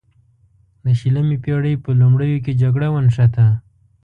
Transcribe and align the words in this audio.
د 0.83 0.85
شلمې 0.99 1.37
پیړۍ 1.43 1.73
په 1.83 1.89
لومړیو 2.01 2.43
کې 2.45 2.59
جګړه 2.61 2.87
ونښته. 2.91 3.47